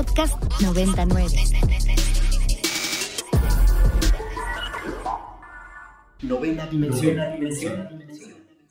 Podcast 0.00 0.62
99. 0.62 1.26
Novena 6.22 6.66
dimensión. 6.68 7.18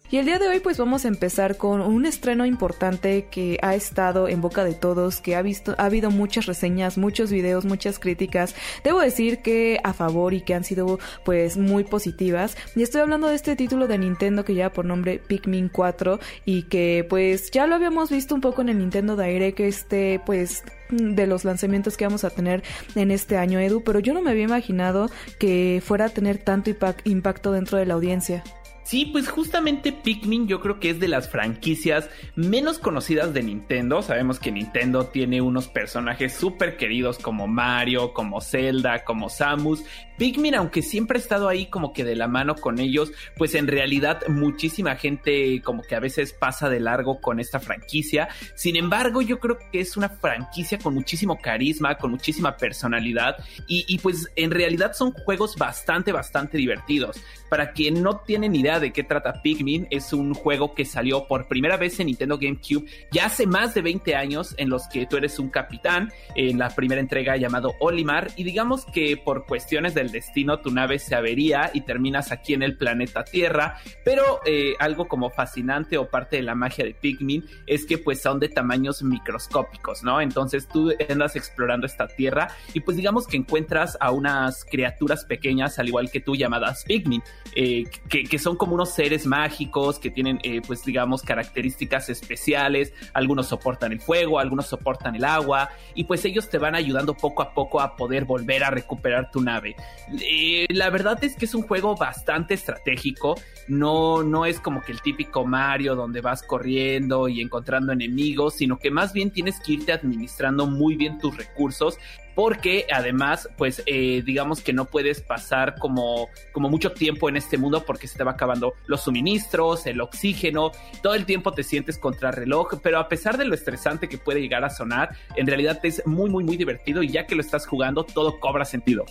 Y 0.10 0.18
el 0.18 0.26
día 0.26 0.40
de 0.40 0.48
hoy 0.48 0.60
pues 0.60 0.80
vamos 0.80 1.06
a 1.06 1.08
empezar 1.08 1.58
con 1.58 1.82
un 1.82 2.08
estreno 2.08 2.48
importante 2.48 3.28
que 3.30 3.60
ha 3.62 3.76
estado 3.76 4.28
en 4.28 4.42
boca 4.42 4.64
de 4.64 4.74
todos, 4.74 5.22
que 5.22 5.36
ha 5.36 5.44
visto 5.44 5.76
ha 5.78 5.86
habido 5.86 6.10
muchas 6.10 6.48
reseñas, 6.48 6.98
muchos 6.98 7.32
videos, 7.32 7.64
muchas 7.64 8.00
críticas. 8.00 8.56
Debo 8.84 9.00
decir 9.00 9.44
que 9.44 9.80
a 9.84 9.94
favor 9.94 10.34
y 10.34 10.42
que 10.42 10.56
han 10.56 10.64
sido 10.64 10.98
pues 11.26 11.58
muy 11.58 11.84
positivas. 11.84 12.58
Y 12.76 12.82
estoy 12.82 13.02
hablando 13.02 13.28
de 13.28 13.36
este 13.36 13.56
título 13.56 13.86
de 13.86 14.00
Nintendo 14.00 14.44
que 14.44 14.56
lleva 14.56 14.74
por 14.74 14.86
nombre 14.86 15.20
Pikmin 15.20 15.70
4 15.70 16.20
y 16.46 16.64
que 16.64 17.06
pues 17.08 17.52
ya 17.52 17.68
lo 17.68 17.76
habíamos 17.76 18.10
visto 18.10 18.34
un 18.34 18.42
poco 18.42 18.64
en 18.64 18.70
el 18.70 18.80
Nintendo 18.80 19.16
Direct 19.16 19.60
este 19.60 20.20
pues 20.26 20.64
de 20.90 21.28
los 21.28 21.46
lanzamientos 21.46 21.98
que 21.98 22.06
vamos 22.06 22.24
a 22.24 22.30
tener 22.30 22.64
en 22.96 23.12
este 23.12 23.38
año, 23.38 23.60
Edu, 23.60 23.84
pero 23.84 24.00
yo 24.00 24.14
no 24.14 24.22
me 24.22 24.32
había 24.32 24.44
imaginado 24.44 25.10
que 25.38 25.82
fuera 25.86 26.06
a 26.06 26.10
tener 26.10 26.38
tanto 26.38 26.72
impacto 27.04 27.52
dentro 27.52 27.78
de 27.78 27.86
la 27.86 27.94
audiencia. 27.94 28.44
Sí, 28.90 29.06
pues 29.06 29.30
justamente 29.30 29.92
Pikmin 29.92 30.48
yo 30.48 30.62
creo 30.62 30.80
que 30.80 30.90
es 30.90 31.00
de 31.00 31.08
las 31.08 31.30
franquicias 31.30 32.10
menos 32.34 32.80
conocidas 32.80 33.36
de 33.36 33.44
Nintendo. 33.44 34.02
Sabemos 34.02 34.40
que 34.40 34.52
Nintendo 34.52 35.06
tiene 35.06 35.42
unos 35.42 35.68
personajes 35.68 36.34
súper 36.34 36.76
queridos 36.76 37.20
como 37.20 37.46
Mario, 37.46 38.16
como 38.16 38.42
Zelda, 38.42 39.04
como 39.04 39.30
Samus. 39.30 39.84
Pikmin, 40.18 40.56
aunque 40.56 40.82
siempre 40.82 41.20
ha 41.20 41.22
estado 41.22 41.48
ahí 41.48 41.68
como 41.68 41.94
que 41.94 42.04
de 42.04 42.16
la 42.16 42.28
mano 42.28 42.56
con 42.56 42.80
ellos, 42.80 43.12
pues 43.38 43.54
en 43.54 43.68
realidad 43.68 44.22
muchísima 44.28 44.96
gente 44.96 45.62
como 45.62 45.84
que 45.84 45.94
a 45.94 46.00
veces 46.00 46.34
pasa 46.34 46.68
de 46.68 46.80
largo 46.80 47.22
con 47.22 47.40
esta 47.40 47.60
franquicia. 47.60 48.28
Sin 48.56 48.76
embargo, 48.76 49.22
yo 49.22 49.40
creo 49.40 49.60
que 49.72 49.82
es 49.82 49.98
una 49.98 50.10
franquicia 50.10 50.80
con 50.80 50.96
muchísimo 50.96 51.38
carisma, 51.40 52.00
con 52.00 52.10
muchísima 52.10 52.58
personalidad 52.58 53.38
y, 53.68 53.86
y 53.88 54.00
pues 54.00 54.32
en 54.36 54.50
realidad 54.50 54.94
son 54.94 55.12
juegos 55.12 55.56
bastante, 55.58 56.12
bastante 56.12 56.58
divertidos. 56.58 57.22
Para 57.50 57.72
quien 57.72 58.02
no 58.04 58.20
tiene 58.20 58.50
ni 58.50 58.60
idea 58.60 58.80
de 58.80 58.92
qué 58.92 59.04
trata 59.04 59.42
Pikmin, 59.42 59.88
es 59.90 60.14
un 60.14 60.34
juego 60.34 60.74
que 60.74 60.86
salió 60.86 61.28
por 61.28 61.48
primera 61.48 61.78
vez 61.78 62.00
en 62.00 62.08
Nintendo 62.08 62.38
GameCube 62.38 62.86
ya 63.12 63.26
hace 63.26 63.48
más 63.48 63.74
de 63.74 63.82
20 63.82 64.16
años 64.16 64.54
en 64.58 64.70
los 64.70 64.88
que 64.88 65.06
tú 65.06 65.18
eres 65.18 65.40
un 65.40 65.50
capitán 65.50 66.12
en 66.36 66.60
la 66.60 66.70
primera 66.70 67.02
entrega 67.02 67.38
llamado 67.38 67.74
Olimar 67.80 68.30
y 68.36 68.44
digamos 68.44 68.86
que 68.86 69.18
por 69.18 69.46
cuestiones 69.46 69.94
del 69.94 70.12
destino 70.12 70.60
tu 70.60 70.72
nave 70.72 71.00
se 71.00 71.16
avería 71.16 71.72
y 71.74 71.82
terminas 71.82 72.32
aquí 72.32 72.54
en 72.54 72.64
el 72.64 72.78
planeta 72.78 73.24
Tierra, 73.24 73.78
pero 74.04 74.40
eh, 74.46 74.74
algo 74.80 75.08
como 75.08 75.30
fascinante 75.30 75.98
o 75.98 76.10
parte 76.10 76.38
de 76.38 76.44
la 76.44 76.56
magia 76.56 76.86
de 76.86 76.94
Pikmin 76.94 77.46
es 77.68 77.86
que 77.86 77.98
pues 77.98 78.22
son 78.22 78.40
de 78.40 78.50
tamaños 78.50 79.04
microscópicos, 79.04 80.04
¿no? 80.04 80.22
Entonces 80.22 80.68
tú 80.68 80.92
andas 81.10 81.36
explorando 81.36 81.86
esta 81.86 82.08
Tierra 82.08 82.50
y 82.74 82.82
pues 82.82 82.98
digamos 82.98 83.28
que 83.28 83.38
encuentras 83.38 83.98
a 84.00 84.12
unas 84.12 84.66
criaturas 84.66 85.26
pequeñas 85.26 85.80
al 85.80 85.88
igual 85.88 86.12
que 86.12 86.20
tú 86.20 86.36
llamadas 86.36 86.84
Pikmin 86.86 87.24
eh, 87.56 87.86
que, 88.10 88.40
son 88.40 88.56
como 88.56 88.76
unos 88.76 88.92
seres 88.92 89.26
mágicos 89.26 90.00
que 90.00 90.12
tienen, 90.12 90.40
eh, 90.44 90.62
pues 90.66 90.84
digamos, 90.84 91.22
características 91.24 92.10
especiales. 92.10 92.94
Algunos 93.14 93.48
soportan 93.48 93.92
el 93.92 94.00
fuego, 94.00 94.40
algunos 94.40 94.68
soportan 94.68 95.16
el 95.16 95.26
agua, 95.26 95.70
y 95.96 96.04
pues 96.04 96.24
ellos 96.26 96.50
te 96.50 96.58
van 96.58 96.76
ayudando 96.76 97.16
poco 97.16 97.42
a 97.42 97.54
poco 97.54 97.82
a 97.82 97.96
poder 97.96 98.26
volver 98.26 98.64
a 98.64 98.70
recuperar 98.70 99.32
tu 99.32 99.42
nave. 99.42 99.76
Eh, 100.22 100.68
la 100.70 100.90
verdad 100.90 101.22
es 101.24 101.36
que 101.36 101.46
es 101.46 101.56
un 101.56 101.64
juego 101.64 101.96
bastante 101.96 102.54
estratégico. 102.54 103.36
No, 103.68 104.24
no 104.24 104.46
es 104.46 104.60
como 104.60 104.82
que 104.82 104.92
el 104.92 105.02
típico 105.02 105.46
Mario 105.46 105.96
donde 105.96 106.22
vas 106.22 106.44
corriendo 106.44 107.28
y 107.28 107.42
encontrando 107.42 107.92
enemigos, 107.92 108.56
sino 108.56 108.78
que 108.78 108.92
más 108.92 109.14
bien 109.14 109.32
tienes 109.32 109.60
que 109.60 109.74
irte 109.74 109.92
administrando 109.92 110.66
muy 110.66 110.96
bien 110.96 111.18
tus 111.18 111.36
recursos 111.36 111.98
porque 112.40 112.88
además, 112.90 113.50
pues 113.58 113.84
eh, 113.86 114.24
digamos 114.26 114.62
que 114.62 114.72
no 114.72 114.86
puedes 114.86 115.20
pasar 115.20 115.76
como, 115.78 116.30
como 116.54 116.70
mucho 116.70 116.94
tiempo 116.94 117.28
en 117.28 117.36
este 117.36 117.58
mundo 117.58 117.84
porque 117.86 118.08
se 118.08 118.18
te 118.18 118.24
va 118.24 118.32
acabando 118.32 118.76
los 118.88 119.02
suministros, 119.02 119.86
el 119.86 120.00
oxígeno, 120.00 120.72
todo 121.04 121.16
el 121.16 121.26
tiempo 121.26 121.52
te 121.52 121.64
sientes 121.64 121.98
contra 121.98 122.32
reloj, 122.32 122.76
pero 122.82 122.98
a 122.98 123.10
pesar 123.10 123.38
de 123.38 123.44
lo 123.44 123.54
estresante 123.54 124.08
que 124.08 124.18
puede 124.18 124.40
llegar 124.40 124.64
a 124.64 124.70
sonar, 124.70 125.18
en 125.36 125.48
realidad 125.48 125.82
es 125.84 126.02
muy, 126.06 126.30
muy, 126.30 126.46
muy 126.46 126.56
divertido 126.56 127.04
y 127.04 127.10
ya 127.10 127.28
que 127.28 127.36
lo 127.36 127.42
estás 127.42 127.68
jugando, 127.68 128.06
todo 128.06 128.40
cobra 128.40 128.64
sentido. 128.64 129.04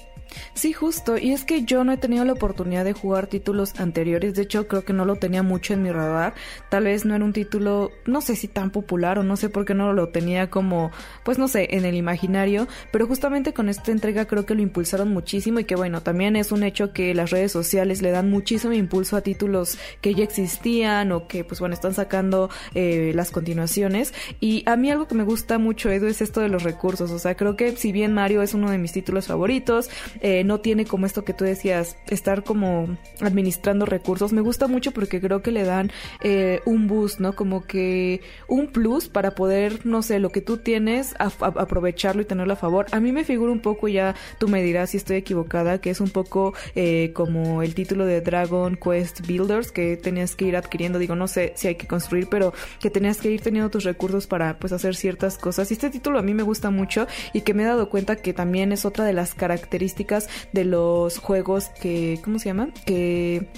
Sí, 0.54 0.72
justo, 0.72 1.18
y 1.18 1.32
es 1.32 1.44
que 1.44 1.64
yo 1.64 1.84
no 1.84 1.92
he 1.92 1.96
tenido 1.98 2.24
la 2.24 2.32
oportunidad 2.32 2.86
de 2.86 2.94
jugar 2.94 3.26
títulos 3.26 3.78
anteriores, 3.78 4.34
de 4.34 4.42
hecho 4.42 4.68
creo 4.68 4.84
que 4.86 4.92
no 4.94 5.04
lo 5.04 5.16
tenía 5.16 5.42
mucho 5.42 5.74
en 5.74 5.82
mi 5.82 5.90
radar, 5.90 6.32
tal 6.70 6.84
vez 6.84 7.04
no 7.04 7.14
era 7.14 7.24
un 7.24 7.32
título, 7.34 7.90
no 8.06 8.22
sé 8.22 8.36
si 8.36 8.48
tan 8.48 8.70
popular 8.70 9.18
o 9.18 9.22
no 9.22 9.36
sé 9.36 9.50
por 9.50 9.66
qué 9.66 9.74
no 9.74 9.92
lo 9.92 10.08
tenía 10.08 10.48
como, 10.48 10.90
pues 11.24 11.38
no 11.38 11.48
sé, 11.48 11.68
en 11.76 11.84
el 11.84 11.94
imaginario, 11.94 12.68
pero 12.90 13.06
justo 13.06 13.17
justamente 13.18 13.52
con 13.52 13.68
esta 13.68 13.90
entrega 13.90 14.26
creo 14.26 14.46
que 14.46 14.54
lo 14.54 14.62
impulsaron 14.62 15.12
muchísimo 15.12 15.58
y 15.58 15.64
que 15.64 15.74
bueno, 15.74 16.02
también 16.02 16.36
es 16.36 16.52
un 16.52 16.62
hecho 16.62 16.92
que 16.92 17.14
las 17.14 17.30
redes 17.30 17.50
sociales 17.50 18.00
le 18.00 18.12
dan 18.12 18.30
muchísimo 18.30 18.72
impulso 18.72 19.16
a 19.16 19.22
títulos 19.22 19.76
que 20.00 20.14
ya 20.14 20.22
existían 20.22 21.10
o 21.10 21.26
que 21.26 21.42
pues 21.42 21.58
bueno, 21.58 21.74
están 21.74 21.94
sacando 21.94 22.48
eh, 22.74 23.10
las 23.16 23.32
continuaciones. 23.32 24.14
Y 24.38 24.62
a 24.66 24.76
mí 24.76 24.88
algo 24.88 25.08
que 25.08 25.16
me 25.16 25.24
gusta 25.24 25.58
mucho, 25.58 25.90
Edu, 25.90 26.06
es 26.06 26.22
esto 26.22 26.40
de 26.40 26.48
los 26.48 26.62
recursos. 26.62 27.10
O 27.10 27.18
sea, 27.18 27.34
creo 27.34 27.56
que 27.56 27.76
si 27.76 27.90
bien 27.90 28.14
Mario 28.14 28.40
es 28.40 28.54
uno 28.54 28.70
de 28.70 28.78
mis 28.78 28.92
títulos 28.92 29.26
favoritos, 29.26 29.90
eh, 30.20 30.44
no 30.44 30.60
tiene 30.60 30.84
como 30.84 31.04
esto 31.04 31.24
que 31.24 31.32
tú 31.32 31.42
decías, 31.42 31.96
estar 32.06 32.44
como 32.44 32.96
administrando 33.20 33.84
recursos. 33.84 34.32
Me 34.32 34.42
gusta 34.42 34.68
mucho 34.68 34.92
porque 34.92 35.20
creo 35.20 35.42
que 35.42 35.50
le 35.50 35.64
dan 35.64 35.90
eh, 36.22 36.60
un 36.66 36.86
boost, 36.86 37.18
¿no? 37.18 37.34
Como 37.34 37.64
que 37.64 38.20
un 38.46 38.68
plus 38.68 39.08
para 39.08 39.32
poder, 39.34 39.84
no 39.84 40.02
sé, 40.02 40.20
lo 40.20 40.30
que 40.30 40.40
tú 40.40 40.58
tienes, 40.58 41.16
aprovecharlo 41.18 42.22
y 42.22 42.24
tenerlo 42.24 42.52
a 42.52 42.56
favor. 42.56 42.86
A 42.92 43.00
mí 43.00 43.07
me 43.12 43.24
figura 43.24 43.52
un 43.52 43.60
poco, 43.60 43.88
ya 43.88 44.14
tú 44.38 44.48
me 44.48 44.62
dirás 44.62 44.90
si 44.90 44.96
estoy 44.96 45.16
equivocada, 45.16 45.80
que 45.80 45.90
es 45.90 46.00
un 46.00 46.10
poco 46.10 46.54
eh, 46.74 47.12
como 47.14 47.62
el 47.62 47.74
título 47.74 48.06
de 48.06 48.20
Dragon 48.20 48.76
Quest 48.76 49.26
Builders, 49.26 49.72
que 49.72 49.96
tenías 49.96 50.36
que 50.36 50.46
ir 50.46 50.56
adquiriendo, 50.56 50.98
digo, 50.98 51.14
no 51.14 51.28
sé 51.28 51.52
si 51.56 51.68
hay 51.68 51.74
que 51.76 51.86
construir, 51.86 52.28
pero 52.28 52.52
que 52.80 52.90
tenías 52.90 53.18
que 53.18 53.30
ir 53.30 53.40
teniendo 53.40 53.70
tus 53.70 53.84
recursos 53.84 54.26
para 54.26 54.58
pues 54.58 54.72
hacer 54.72 54.96
ciertas 54.96 55.38
cosas. 55.38 55.70
Y 55.70 55.74
este 55.74 55.90
título 55.90 56.18
a 56.18 56.22
mí 56.22 56.34
me 56.34 56.42
gusta 56.42 56.70
mucho 56.70 57.06
y 57.32 57.42
que 57.42 57.54
me 57.54 57.62
he 57.62 57.66
dado 57.66 57.88
cuenta 57.88 58.16
que 58.16 58.32
también 58.32 58.72
es 58.72 58.84
otra 58.84 59.04
de 59.04 59.12
las 59.12 59.34
características 59.34 60.28
de 60.52 60.64
los 60.64 61.18
juegos 61.18 61.70
que, 61.80 62.20
¿cómo 62.22 62.38
se 62.38 62.46
llama? 62.46 62.68
Que 62.84 63.48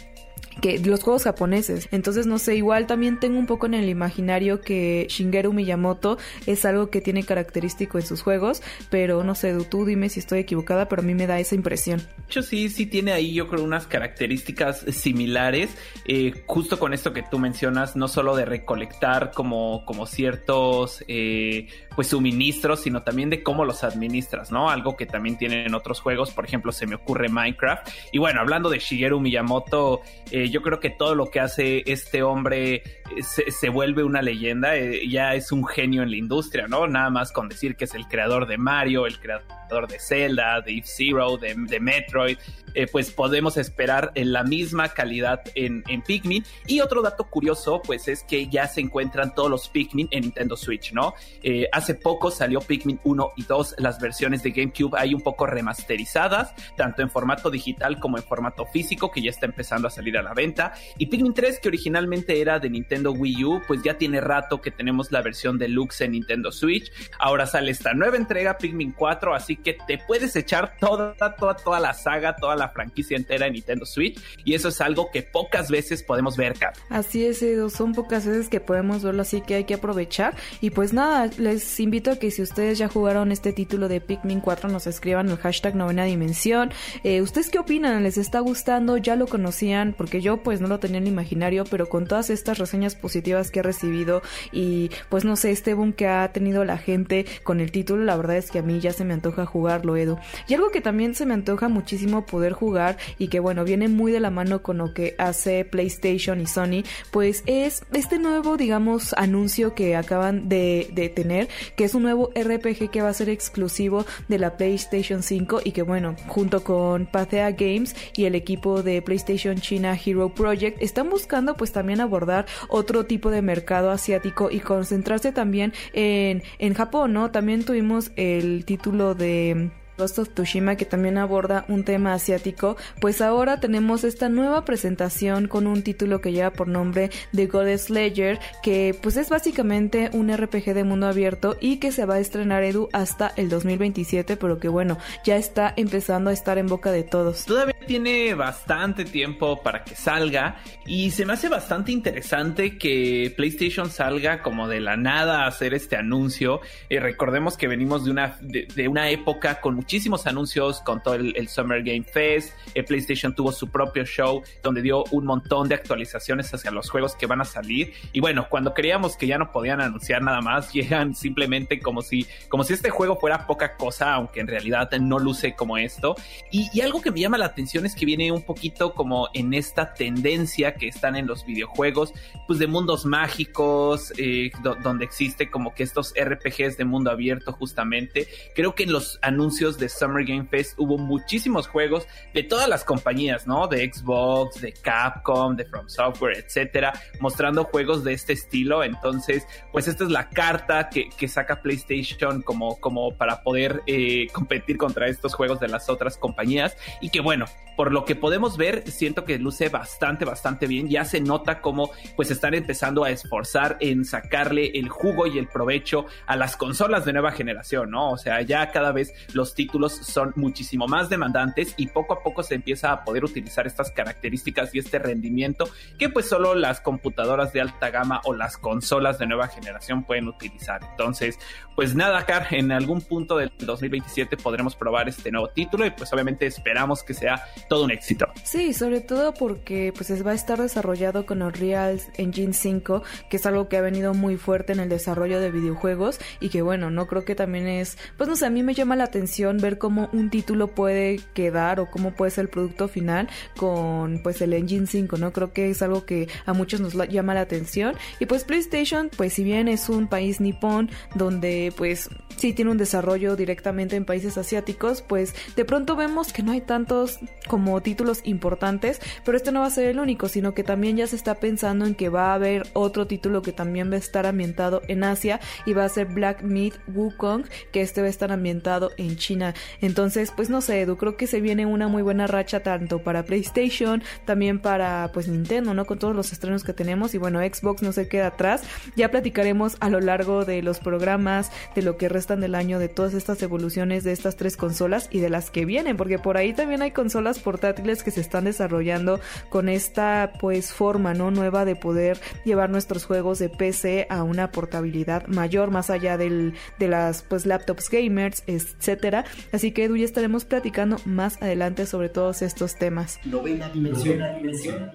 que 0.61 0.79
los 0.79 1.03
juegos 1.03 1.25
japoneses. 1.25 1.89
Entonces, 1.91 2.27
no 2.27 2.39
sé, 2.39 2.57
igual 2.57 2.87
también 2.87 3.19
tengo 3.19 3.39
un 3.39 3.47
poco 3.47 3.67
en 3.67 3.75
el 3.75 3.89
imaginario 3.89 4.61
que 4.61 5.07
Shigeru 5.09 5.53
Miyamoto 5.53 6.19
es 6.47 6.65
algo 6.65 6.91
que 6.91 7.01
tiene 7.01 7.25
característico 7.25 7.99
en 7.99 8.07
sus 8.07 8.23
juegos, 8.23 8.63
pero 8.91 9.25
no 9.25 9.35
sé, 9.35 9.57
tú 9.65 9.85
dime 9.85 10.09
si 10.09 10.21
estoy 10.21 10.41
equivocada, 10.41 10.89
pero 10.89 11.03
a 11.03 11.05
mí 11.05 11.15
me 11.15 11.27
da 11.27 11.39
esa 11.41 11.55
impresión. 11.55 11.99
De 11.99 12.25
hecho, 12.27 12.43
sí, 12.43 12.69
sí 12.69 12.87
tiene 12.87 13.13
ahí 13.13 13.33
yo 13.33 13.49
creo 13.49 13.65
unas 13.65 13.87
características 13.87 14.81
similares, 14.91 15.71
eh, 16.05 16.43
justo 16.47 16.79
con 16.79 16.93
esto 16.93 17.13
que 17.13 17.23
tú 17.23 17.39
mencionas, 17.39 17.97
no 17.97 18.09
solo 18.09 18.37
de 18.37 18.45
recolectar 18.45 19.33
como, 19.33 19.85
como 19.85 20.07
ciertos 20.07 21.05
eh, 21.09 21.69
pues 21.95 22.09
suministros, 22.09 22.81
sino 22.81 23.03
también 23.03 23.31
de 23.31 23.43
cómo 23.43 23.65
los 23.65 23.85
administras, 23.85 24.51
¿no? 24.51 24.71
Algo 24.71 24.97
que 24.97 25.07
también 25.07 25.39
tienen 25.39 25.75
otros 25.75 26.01
juegos, 26.01 26.31
por 26.31 26.45
ejemplo, 26.45 26.73
se 26.73 26.87
me 26.87 26.95
ocurre 26.95 27.29
Minecraft. 27.29 27.89
Y 28.13 28.19
bueno, 28.19 28.41
hablando 28.41 28.71
de 28.71 28.79
Shigeru 28.79 29.21
Miyamoto, 29.21 30.03
eh, 30.31 30.49
yo 30.49 30.63
creo 30.63 30.81
que 30.81 30.91
todo 30.91 31.15
lo 31.15 31.31
que 31.31 31.41
hace 31.41 31.83
este 31.87 32.23
hombre 32.23 32.75
eh, 33.17 33.23
se, 33.23 33.69
vuelve 33.69 34.05
una 34.05 34.23
leyenda, 34.23 34.77
eh, 34.77 35.09
ya 35.09 35.35
es 35.35 35.51
un 35.53 35.67
genio 35.67 36.03
en 36.03 36.11
la 36.11 36.17
industria, 36.17 36.69
¿no? 36.69 36.87
Nada 36.87 37.11
más 37.11 37.33
con 37.33 37.49
decir 37.49 37.77
que 37.77 37.85
es 37.85 37.95
el 37.95 38.07
creador 38.07 38.47
de 38.47 38.57
Mario, 38.57 39.07
el 39.07 39.19
creador 39.19 39.89
de 39.89 39.99
Zelda, 39.99 40.61
de 40.61 40.73
Eve 40.73 40.87
Zero, 40.87 41.37
de 41.37 41.81
Metroid, 41.81 42.39
eh, 42.75 42.87
pues 42.91 43.11
podemos 43.11 43.57
esperar 43.57 44.13
en 44.15 44.33
la 44.33 44.45
misma 44.45 44.89
calidad 44.89 45.43
en, 45.55 45.83
Pikmin. 46.07 46.45
Y 46.67 46.81
otro 46.81 47.03
dato 47.03 47.25
curioso, 47.25 47.83
pues 47.83 48.09
es 48.09 48.23
que 48.23 48.49
ya 48.49 48.67
se 48.67 48.81
encuentran 48.81 49.35
todos 49.35 49.51
los 49.51 49.69
Pikmin 49.69 50.09
en 50.11 50.23
Nintendo 50.23 50.57
Switch, 50.57 50.93
¿no? 50.93 51.15
Eh, 51.43 51.69
hace 51.73 51.95
poco 51.95 52.31
salió 52.31 52.61
Pikmin 52.61 53.01
1 53.05 53.33
y 53.37 53.45
2, 53.45 53.77
las 53.79 54.01
versiones 54.01 54.43
de 54.43 54.51
GameCube 54.51 54.99
hay 54.99 55.15
un 55.15 55.21
poco 55.21 55.47
remasterizadas, 55.47 56.55
tanto 56.77 57.03
en 57.03 57.11
formato 57.11 57.51
digital 57.51 57.99
como 57.99 58.17
en 58.17 58.25
formato 58.25 58.67
físico, 58.67 59.11
que 59.11 59.23
ya 59.23 59.31
está 59.31 59.47
empezando 59.47 59.89
a 59.89 59.91
salir 59.91 60.17
a 60.17 60.23
la 60.23 60.35
venta. 60.35 60.73
Y 60.99 61.07
Pikmin 61.07 61.35
3, 61.35 61.61
que 61.61 61.69
originalmente 61.69 62.41
era 62.41 62.59
de 62.59 62.71
Nintendo 62.71 63.13
Wii 63.13 63.45
U, 63.45 63.63
pues 63.67 63.83
ya 63.83 63.99
tiene 63.99 64.21
rato 64.21 64.61
que 64.61 64.71
tenemos 64.71 65.13
la 65.13 65.23
versión 65.23 65.59
deluxe 65.59 66.03
en 66.03 66.13
Nintendo 66.13 66.53
Switch. 66.53 66.93
Ahora 67.19 67.47
sale 67.47 67.71
esta 67.71 67.95
nueva 67.95 68.17
entrega, 68.17 68.59
Pikmin 68.59 68.93
4, 68.93 69.35
así 69.35 69.57
que 69.57 69.77
te 69.87 69.99
puedes 69.99 70.35
echar 70.37 70.77
toda, 70.79 71.15
toda, 71.15 71.57
toda 71.57 71.81
la 71.81 71.95
saga, 71.95 72.37
toda 72.37 72.57
la 72.61 72.69
franquicia 72.69 73.17
entera 73.17 73.47
en 73.47 73.55
Nintendo 73.55 73.85
Switch 73.85 74.21
y 74.45 74.55
eso 74.55 74.69
es 74.69 74.81
algo 74.81 75.11
que 75.11 75.23
pocas 75.23 75.71
veces 75.71 76.03
podemos 76.03 76.37
ver, 76.37 76.55
Kat. 76.59 76.77
Así 76.89 77.25
es, 77.25 77.43
Edu, 77.43 77.71
son 77.71 77.95
pocas 77.95 78.27
veces 78.27 78.49
que 78.49 78.61
podemos 78.61 79.03
verlo, 79.03 79.23
así 79.23 79.41
que 79.41 79.57
hay 79.57 79.65
que 79.65 79.75
aprovechar. 79.75 80.37
Y 80.61 80.71
pues 80.71 80.93
nada, 80.93 81.31
les 81.39 81.81
invito 81.81 82.13
a 82.13 82.17
que 82.17 82.31
si 82.31 82.43
ustedes 82.43 82.79
ya 82.79 82.89
jugaron 82.89 83.33
este 83.33 83.53
título 83.53 83.89
de 83.89 84.01
Pikmin 84.01 84.41
4, 84.41 84.69
nos 84.69 84.87
escriban 84.87 85.29
el 85.29 85.37
hashtag 85.39 85.75
novena 85.75 86.05
dimensión. 86.05 86.71
Eh, 87.05 87.23
¿Ustedes 87.23 87.51
qué 87.51 87.59
opinan? 87.59 88.03
¿Les 88.03 88.19
está 88.19 88.41
gustando? 88.41 88.97
¿Ya 88.97 89.17
lo 89.17 89.27
conocían? 89.27 89.95
Porque 89.97 90.21
yo 90.21 90.43
pues 90.43 90.61
no 90.61 90.69
lo 90.69 90.79
tenía 90.79 90.99
en 90.99 91.05
el 91.05 91.13
imaginario, 91.13 91.65
pero 91.65 91.89
con 91.89 92.07
todas 92.07 92.31
estas 92.31 92.59
reseñas 92.59 92.95
positivas 92.95 93.51
que 93.51 93.61
he 93.61 93.63
recibido 93.63 94.23
y 94.53 94.91
pues 95.09 95.25
no 95.25 95.37
sé, 95.37 95.51
este 95.51 95.75
boom 95.75 95.93
que 95.93 96.07
ha 96.07 96.33
tenido 96.33 96.65
la 96.65 96.79
gente 96.79 97.27
con 97.43 97.61
el 97.61 97.73
título, 97.73 98.05
la 98.05 98.17
verdad 98.17 98.37
es 98.37 98.51
que 98.51 98.59
a 98.59 98.63
mí 98.63 98.81
ya 98.81 98.93
se 98.93 99.05
me 99.05 99.15
antoja 99.15 99.47
jugarlo, 99.47 99.97
Edu. 99.97 100.19
Y 100.49 100.55
algo 100.55 100.71
que 100.71 100.81
también 100.81 101.15
se 101.15 101.27
me 101.27 101.35
antoja 101.35 101.69
muchísimo 101.69 102.27
poder 102.27 102.50
jugar 102.53 102.99
y 103.19 103.29
que 103.29 103.41
bueno, 103.41 103.65
viene 103.65 103.89
muy 103.89 104.13
de 104.13 104.21
la 104.21 104.31
mano 104.31 104.63
con 104.63 104.79
lo 104.79 104.95
que 104.95 105.15
hace 105.19 105.65
PlayStation 105.65 106.41
y 106.41 106.47
Sony, 106.47 106.83
pues 107.11 107.43
es 107.47 107.83
este 107.93 108.19
nuevo, 108.19 108.57
digamos, 108.57 109.15
anuncio 109.15 109.75
que 109.75 109.97
acaban 109.97 110.49
de, 110.49 111.13
tener, 111.15 111.49
que 111.77 111.85
es 111.85 111.95
un 111.95 112.03
nuevo 112.03 112.31
RPG 112.35 112.91
que 112.91 113.03
va 113.03 113.09
a 113.09 113.15
ser 113.15 113.29
exclusivo 113.29 114.05
de 114.29 114.39
la 114.39 114.57
PlayStation 114.57 115.23
5 115.23 115.61
y 115.65 115.73
que 115.73 115.83
bueno, 115.83 116.17
junto 116.29 116.63
con 116.63 117.07
Pathea 117.07 117.51
Games 117.53 117.95
y 118.17 118.25
el 118.25 118.35
equipo 118.35 118.83
de 118.83 119.03
PlayStation 119.03 119.57
China 119.57 119.99
Hero 120.05 120.35
Project 120.35 120.81
están 120.83 121.11
buscando 121.11 121.57
pues 121.57 121.73
también 121.73 122.01
abordar 122.01 122.47
otro 122.69 123.05
tipo 123.07 123.31
de 123.31 123.43
mercado 123.43 123.91
asiático 123.91 124.51
y 124.51 124.61
concentrarse 124.61 125.33
también 125.33 125.73
en, 125.93 126.43
en 126.59 126.75
Japón, 126.75 127.13
¿no? 127.13 127.31
También 127.31 127.65
tuvimos 127.65 128.13
el 128.17 128.65
título 128.65 129.15
de 129.15 129.71
Ghost 130.01 130.19
of 130.19 130.31
Tsushima 130.31 130.77
que 130.77 130.87
también 130.87 131.19
aborda 131.19 131.67
un 131.69 131.85
tema 131.85 132.15
asiático, 132.15 132.77
pues 133.01 133.21
ahora 133.21 133.61
tenemos 133.61 134.03
esta 134.03 134.31
nueva 134.31 134.65
presentación 134.65 135.47
con 135.47 135.67
un 135.67 135.83
título 135.83 136.21
que 136.21 136.33
lleva 136.33 136.51
por 136.51 136.69
nombre 136.69 137.11
The 137.35 137.47
Goddess 137.47 137.91
Ledger, 137.91 138.39
que 138.63 138.97
pues 139.01 139.19
es 139.19 139.29
básicamente 139.29 140.11
un 140.15 140.35
RPG 140.35 140.73
de 140.73 140.85
mundo 140.85 141.07
abierto 141.07 141.57
y 141.61 141.77
que 141.77 141.93
se 141.93 142.07
va 142.07 142.15
a 142.15 142.21
estrenar 142.21 142.63
Edu 142.63 142.89
hasta 142.93 143.33
el 143.37 143.51
2027, 143.51 144.37
pero 144.39 144.59
que 144.59 144.69
bueno, 144.69 144.97
ya 145.25 145.37
está 145.37 145.73
empezando 145.77 146.31
a 146.31 146.33
estar 146.33 146.57
en 146.57 146.67
boca 146.67 146.93
de 146.93 147.03
todos. 147.03 147.45
Tiene 147.91 148.35
bastante 148.35 149.05
tiempo 149.05 149.65
para 149.65 149.83
que 149.83 149.97
salga 149.97 150.59
y 150.87 151.11
se 151.11 151.27
me 151.27 151.33
hace 151.33 151.49
bastante 151.49 151.91
interesante 151.91 152.79
que 152.79 153.35
PlayStation 153.37 153.91
salga 153.91 154.43
como 154.43 154.69
de 154.69 154.79
la 154.79 154.97
nada 154.97 155.43
a 155.43 155.49
hacer 155.49 155.75
este 155.75 155.97
anuncio. 155.97 156.61
Eh, 156.89 157.01
recordemos 157.01 157.57
que 157.57 157.67
venimos 157.67 158.05
de 158.05 158.13
una, 158.13 158.39
de, 158.43 158.87
una 158.87 159.11
época 159.11 159.61
con 159.61 159.75
muchísimos 159.75 160.29
anuncios 160.29 160.81
con 160.83 161.03
todo 161.03 161.15
el, 161.15 161.49
Summer 161.49 161.83
Game 161.83 162.05
Fest. 162.05 162.55
El 162.77 162.85
PlayStation 162.85 163.35
tuvo 163.35 163.51
su 163.51 163.69
propio 163.69 164.05
show 164.05 164.41
donde 164.63 164.83
dio 164.83 165.03
un 165.11 165.27
montón 165.27 165.69
de 165.69 165.75
actualizaciones 165.75 166.55
hacia 166.55 166.71
los 166.71 166.89
juegos 166.91 167.17
que 167.17 167.27
van 167.27 167.41
a 167.41 167.45
salir. 167.45 167.93
Y 168.13 168.21
bueno, 168.21 168.47
cuando 168.49 168.73
creíamos 168.73 169.17
que 169.17 169.27
ya 169.27 169.37
no 169.37 169.51
podían 169.51 169.81
anunciar 169.81 170.23
nada 170.23 170.41
más, 170.41 170.73
llegan 170.73 171.17
simplemente 171.17 171.81
como 171.81 172.03
si, 172.03 172.25
como 172.49 172.63
si 172.63 172.73
este 172.73 172.91
juego 172.91 173.17
fuera 173.17 173.49
poca 173.49 173.77
cosa, 173.77 174.15
aunque 174.15 174.39
en 174.39 174.47
realidad 174.47 174.89
no 175.01 175.19
luce 175.19 175.57
como 175.57 175.77
esto. 175.77 176.15
Y 176.53 176.81
algo 176.81 177.03
que 177.03 177.11
me 177.11 177.19
llama 177.19 177.37
la 177.37 177.47
atención 177.47 177.80
que 177.95 178.07
viene 178.07 178.31
un 178.33 178.43
poquito 178.43 178.95
como 178.95 179.29
en 179.35 179.55
esta 179.55 179.95
tendencia 179.95 180.75
que 180.75 180.89
están 180.89 181.17
en 181.17 181.27
los 181.27 181.45
videojuegos, 181.45 182.13
pues 182.47 182.59
de 182.59 182.67
mundos 182.67 183.05
mágicos, 183.05 184.13
eh, 184.19 184.51
do, 184.63 184.77
donde 184.77 185.05
existe 185.05 185.51
como 185.51 185.75
que 185.75 185.83
estos 185.83 186.13
RPGs 186.15 186.77
de 186.77 186.85
mundo 186.85 187.11
abierto 187.11 187.53
justamente. 187.53 188.29
Creo 188.55 188.75
que 188.75 188.85
en 188.85 188.93
los 188.93 189.19
anuncios 189.23 189.79
de 189.79 189.89
Summer 189.89 190.25
Game 190.25 190.47
Fest 190.47 190.75
hubo 190.79 190.99
muchísimos 190.99 191.67
juegos 191.67 192.07
de 192.35 192.43
todas 192.43 192.69
las 192.69 192.85
compañías, 192.85 193.47
¿no? 193.47 193.67
De 193.67 193.91
Xbox, 193.91 194.61
de 194.61 194.73
Capcom, 194.73 195.57
de 195.57 195.65
From 195.65 195.89
Software, 195.89 196.39
etcétera, 196.39 196.93
mostrando 197.21 197.65
juegos 197.65 198.05
de 198.05 198.13
este 198.13 198.33
estilo. 198.33 198.85
Entonces, 198.85 199.47
pues 199.73 199.89
esta 199.89 200.05
es 200.05 200.11
la 200.11 200.29
carta 200.29 200.89
que, 200.89 201.09
que 201.11 201.29
saca 201.29 201.63
PlayStation 201.63 202.43
como, 202.43 202.81
como 202.81 203.17
para 203.17 203.43
poder 203.43 203.83
eh, 203.87 204.29
competir 204.33 204.77
contra 204.77 205.09
estos 205.09 205.35
juegos 205.35 205.61
de 205.61 205.69
las 205.69 205.89
otras 205.89 206.17
compañías. 206.17 206.77
Y 207.01 207.11
que 207.11 207.21
bueno, 207.21 207.47
por 207.81 207.93
lo 207.93 208.05
que 208.05 208.15
podemos 208.15 208.59
ver, 208.59 208.83
siento 208.91 209.25
que 209.25 209.39
luce 209.39 209.71
bastante, 209.71 210.27
bastante 210.27 210.67
bien. 210.67 210.91
Ya 210.91 211.07
se 211.07 211.19
nota 211.19 211.63
como 211.63 211.91
pues 212.15 212.31
están 212.31 212.53
empezando 212.53 213.05
a 213.05 213.11
esforzar 213.11 213.79
en 213.81 214.05
sacarle 214.05 214.73
el 214.75 214.91
jugo 214.91 215.27
y 215.27 215.39
el 215.39 215.49
provecho 215.49 216.05
a 216.27 216.37
las 216.37 216.59
consolas 216.59 217.07
de 217.07 217.15
nueva 217.15 217.33
generación, 217.33 217.91
¿no? 217.91 218.11
O 218.11 218.19
sea, 218.19 218.43
ya 218.43 218.71
cada 218.71 218.93
vez 218.93 219.15
los 219.33 219.55
títulos 219.55 219.95
son 219.95 220.35
muchísimo 220.37 220.89
más 220.89 221.09
demandantes 221.09 221.73
y 221.79 221.87
poco 221.87 222.13
a 222.13 222.23
poco 222.23 222.43
se 222.43 222.57
empieza 222.57 222.93
a 222.93 223.03
poder 223.03 223.25
utilizar 223.25 223.67
estas 223.67 223.91
características 223.93 224.75
y 224.75 224.79
este 224.79 224.99
rendimiento 224.99 225.67
que 225.99 226.11
pues 226.11 226.29
solo 226.29 226.55
las 226.55 226.83
computadoras 226.83 227.55
de 227.55 227.63
alta 227.63 227.89
gama 227.89 228.21
o 228.25 228.35
las 228.35 228.59
consolas 228.59 229.19
de 229.19 229.27
nueva 229.27 229.49
generación 229.49 230.05
pueden 230.05 230.29
utilizar. 230.29 230.83
Entonces, 230.91 231.39
pues 231.75 231.95
nada, 231.95 232.27
Car, 232.27 232.49
en 232.51 232.73
algún 232.73 233.01
punto 233.01 233.39
del 233.39 233.51
2027 233.59 234.37
podremos 234.37 234.77
probar 234.77 235.09
este 235.09 235.33
nuevo 235.33 235.49
título 235.49 235.87
y 235.87 235.91
pues 235.91 236.13
obviamente 236.13 236.45
esperamos 236.45 237.03
que 237.03 237.15
sea 237.15 237.43
todo 237.71 237.85
un 237.85 237.93
éxito. 237.93 238.27
Sí, 238.43 238.75
sobre 238.75 239.01
todo 239.01 239.33
porque 239.33 239.93
pues 239.97 240.11
va 240.27 240.33
a 240.33 240.35
estar 240.35 240.61
desarrollado 240.61 241.25
con 241.25 241.41
Unreal 241.41 242.01
Engine 242.17 242.53
5, 242.53 243.05
que 243.31 243.37
es 243.37 243.47
algo 243.47 243.69
que 243.69 243.77
ha 243.77 243.81
venido 243.81 244.13
muy 244.13 244.37
fuerte 244.39 244.73
en 244.73 244.81
el 244.81 244.89
desarrollo 244.89 245.39
de 245.39 245.53
videojuegos 245.53 246.19
y 246.41 246.49
que 246.49 246.63
bueno, 246.63 246.91
no 246.91 247.07
creo 247.07 247.25
que 247.25 247.37
también 247.37 247.69
es, 247.69 247.97
pues 248.17 248.29
no 248.29 248.35
sé, 248.35 248.47
a 248.47 248.51
mí 248.51 248.65
me 248.65 248.75
llama 248.75 248.97
la 248.97 249.05
atención 249.05 249.59
ver 249.59 249.79
cómo 249.79 250.11
un 250.13 250.31
título 250.31 250.75
puede 250.75 251.21
quedar 251.33 251.79
o 251.79 251.89
cómo 251.89 252.13
puede 252.13 252.33
ser 252.33 252.47
el 252.47 252.49
producto 252.49 252.89
final 252.89 253.29
con 253.57 254.21
pues 254.25 254.43
el 254.43 254.53
Engine 254.53 254.89
5, 254.89 255.17
¿no? 255.19 255.33
Creo 255.33 255.53
que 255.53 255.71
es 255.71 255.81
algo 255.81 256.05
que 256.05 256.29
a 256.47 256.53
muchos 256.53 256.81
nos 256.81 256.95
llama 257.09 257.35
la 257.35 257.43
atención 257.43 257.95
y 258.19 258.27
pues 258.27 258.43
PlayStation, 258.43 259.11
pues 259.17 259.35
si 259.35 259.45
bien 259.45 259.69
es 259.69 259.89
un 259.89 260.09
país 260.09 260.41
nipón 260.41 260.91
donde 261.15 261.73
pues 261.77 262.09
sí 262.37 262.53
tiene 262.53 262.73
un 262.73 262.79
desarrollo 262.79 263.37
directamente 263.37 263.95
en 263.95 264.05
países 264.05 264.37
asiáticos, 264.39 265.03
pues 265.03 265.37
de 265.55 265.65
pronto 265.65 265.95
vemos 265.95 266.33
que 266.33 266.43
no 266.43 266.51
hay 266.51 266.63
tantos 266.63 267.21
como 267.51 267.81
títulos 267.81 268.21
importantes, 268.23 269.01
pero 269.25 269.37
este 269.37 269.51
no 269.51 269.63
va 269.63 269.67
a 269.67 269.71
ser 269.71 269.89
el 269.89 269.99
único, 269.99 270.29
sino 270.29 270.55
que 270.55 270.63
también 270.63 270.97
ya 270.97 271.09
se 271.09 271.17
está 271.17 271.35
pensando 271.35 271.85
en 271.85 271.97
que 271.97 272.09
va 272.09 272.31
a 272.31 272.35
haber 272.35 272.69
otro 272.75 273.09
título 273.09 273.43
que 273.43 273.51
también 273.51 273.91
va 273.91 273.97
a 273.97 273.99
estar 273.99 274.25
ambientado 274.25 274.83
en 274.87 275.03
Asia 275.03 275.41
y 275.67 275.73
va 275.73 275.85
a 275.85 275.89
ser 275.89 276.07
Black 276.07 276.45
Myth 276.45 276.77
Wukong, 276.87 277.47
que 277.73 277.81
este 277.81 278.03
va 278.03 278.07
a 278.07 278.11
estar 278.11 278.31
ambientado 278.31 278.93
en 278.99 279.17
China. 279.17 279.53
Entonces, 279.81 280.31
pues 280.31 280.49
no 280.49 280.61
sé, 280.61 280.83
Edu, 280.83 280.97
creo 280.97 281.17
que 281.17 281.27
se 281.27 281.41
viene 281.41 281.67
una 281.67 281.89
muy 281.89 282.03
buena 282.03 282.29
racha 282.29 282.61
tanto 282.61 283.03
para 283.03 283.25
PlayStation, 283.25 284.01
también 284.27 284.61
para 284.61 285.11
pues 285.13 285.27
Nintendo, 285.27 285.75
¿no? 285.75 285.87
Con 285.87 285.99
todos 285.99 286.15
los 286.15 286.31
estrenos 286.31 286.63
que 286.63 286.73
tenemos 286.73 287.17
y 287.17 287.19
bueno, 287.19 287.41
Xbox 287.41 287.83
no 287.83 287.91
se 287.91 288.07
queda 288.07 288.29
atrás. 288.29 288.63
Ya 288.95 289.11
platicaremos 289.11 289.77
a 289.81 289.91
lo 289.91 289.99
largo 289.99 290.45
de 290.45 290.63
los 290.63 290.79
programas, 290.79 291.51
de 291.75 291.83
lo 291.83 291.97
que 291.97 292.09
restan 292.09 292.41
del 292.41 292.55
año, 292.55 292.79
de 292.79 292.89
todas 292.89 293.13
estas 293.13 293.43
evoluciones 293.43 294.05
de 294.05 294.13
estas 294.13 294.37
tres 294.37 294.57
consolas 294.57 295.09
y 295.11 295.19
de 295.19 295.31
las 295.31 295.51
que 295.51 295.65
vienen, 295.65 295.97
porque 295.97 296.21
por 296.21 296.37
ahí 296.37 296.53
también 296.53 296.83
hay 296.83 296.93
consolas 296.93 297.40
portátiles 297.41 298.03
que 298.03 298.11
se 298.11 298.21
están 298.21 298.45
desarrollando 298.45 299.21
con 299.49 299.69
esta 299.69 300.33
pues 300.41 300.73
forma, 300.73 301.15
¿no? 301.15 301.31
Nueva 301.31 301.65
de 301.65 301.77
poder 301.77 302.21
llevar 302.45 302.71
nuestros 302.71 303.05
juegos 303.05 303.39
de 303.39 303.49
PC 303.49 304.07
a 304.11 304.23
una 304.23 304.53
portabilidad 304.53 305.27
mayor, 305.27 305.71
más 305.71 305.91
allá 305.91 306.17
del, 306.17 306.55
de 306.79 306.89
las 306.89 307.23
pues 307.23 307.47
laptops 307.47 307.91
gamers, 307.91 308.43
etcétera. 308.47 309.25
Así 309.53 309.73
que 309.73 309.85
Edu 309.85 309.97
ya 309.97 310.05
estaremos 310.05 310.45
platicando 310.45 310.97
más 311.05 311.41
adelante 311.43 311.87
sobre 311.87 312.09
todos 312.09 312.43
estos 312.43 312.77
temas. 312.77 313.19
Novena 313.25 313.69
dimensión. 313.69 314.19
Novena 314.19 314.39
dimensión. 314.39 314.91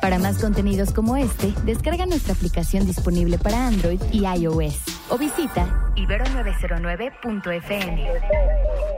Para 0.00 0.18
más 0.20 0.38
contenidos 0.38 0.92
como 0.92 1.16
este, 1.16 1.52
descarga 1.64 2.06
nuestra 2.06 2.34
aplicación 2.34 2.86
disponible 2.86 3.38
para 3.38 3.66
Android 3.66 4.00
y 4.12 4.24
iOS 4.24 4.78
o 5.08 5.18
visita 5.18 5.92
ibero909.fm. 5.96 8.95